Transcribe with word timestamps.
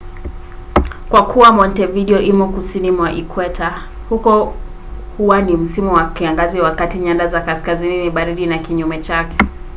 kwa 1.09 1.23
kuwa 1.25 1.51
montevideo 1.57 2.19
imo 2.21 2.47
kusini 2.47 2.91
mwa 2.91 3.11
ikweta 3.11 3.81
huko 4.09 4.53
huwa 5.17 5.41
ni 5.41 5.53
msimu 5.57 5.93
wa 5.93 6.09
kiangazi 6.09 6.59
wakati 6.59 6.97
nyanda 6.97 7.23
ya 7.25 7.41
kaskazini 7.41 7.97
ni 8.03 8.09
baridi 8.09 8.45
na 8.45 8.57
kinyume 8.57 9.01
chake 9.01 9.37